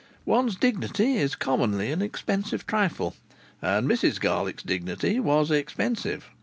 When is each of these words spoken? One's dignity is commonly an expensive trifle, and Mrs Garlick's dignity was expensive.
One's 0.25 0.55
dignity 0.55 1.17
is 1.17 1.35
commonly 1.35 1.91
an 1.91 2.01
expensive 2.01 2.65
trifle, 2.65 3.13
and 3.61 3.87
Mrs 3.87 4.19
Garlick's 4.19 4.63
dignity 4.63 5.19
was 5.19 5.51
expensive. 5.51 6.31